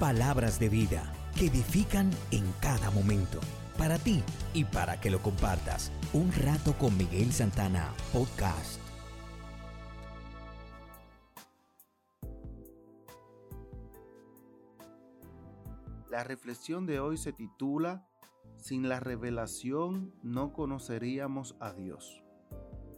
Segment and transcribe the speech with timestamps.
[0.00, 3.40] Palabras de vida que edifican en cada momento.
[3.78, 4.22] Para ti
[4.52, 5.90] y para que lo compartas.
[6.12, 8.78] Un rato con Miguel Santana, podcast.
[16.10, 18.06] La reflexión de hoy se titula
[18.58, 22.22] Sin la revelación no conoceríamos a Dios.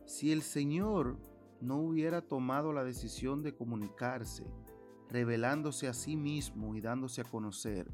[0.04, 1.16] Si el Señor
[1.60, 4.44] no hubiera tomado la decisión de comunicarse,
[5.10, 7.90] revelándose a sí mismo y dándose a conocer,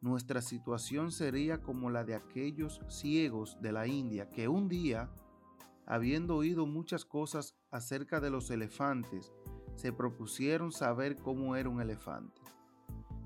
[0.00, 5.10] nuestra situación sería como la de aquellos ciegos de la India que un día,
[5.86, 9.32] habiendo oído muchas cosas acerca de los elefantes,
[9.74, 12.40] se propusieron saber cómo era un elefante.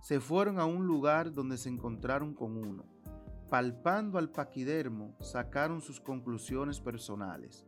[0.03, 2.85] Se fueron a un lugar donde se encontraron con uno.
[3.51, 7.67] Palpando al paquidermo, sacaron sus conclusiones personales.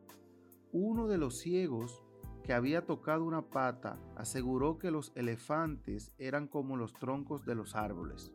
[0.72, 2.02] Uno de los ciegos
[2.44, 7.74] que había tocado una pata aseguró que los elefantes eran como los troncos de los
[7.74, 8.32] árboles.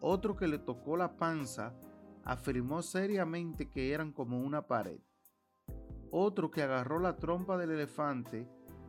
[0.00, 1.72] Otro que le tocó la panza
[2.24, 4.98] afirmó seriamente que eran como una pared.
[6.10, 8.48] Otro que agarró la trompa del elefante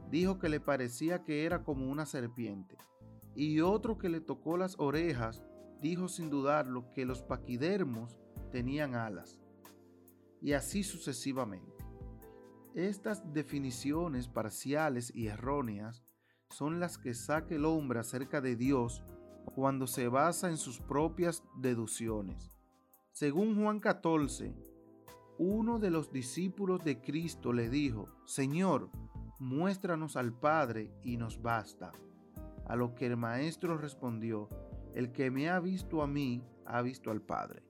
[0.10, 2.78] dijo que le parecía que era como una serpiente.
[3.36, 5.44] Y otro que le tocó las orejas
[5.82, 8.18] dijo sin dudarlo que los paquidermos
[8.52, 9.40] tenían alas.
[10.42, 11.77] Y así sucesivamente.
[12.76, 16.04] Estas definiciones parciales y erróneas
[16.50, 19.04] son las que saca el hombre acerca de Dios
[19.56, 22.52] cuando se basa en sus propias deducciones.
[23.12, 24.54] Según Juan 14,
[25.40, 28.90] uno de los discípulos de Cristo le dijo, Señor,
[29.40, 31.92] muéstranos al Padre y nos basta.
[32.66, 34.50] A lo que el maestro respondió,
[34.94, 37.64] el que me ha visto a mí, ha visto al Padre.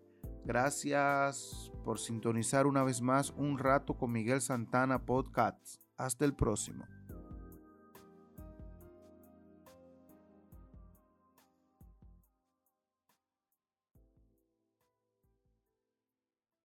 [0.48, 5.82] Gracias por sintonizar una vez más un rato con Miguel Santana Podcasts.
[5.98, 6.86] Hasta el próximo.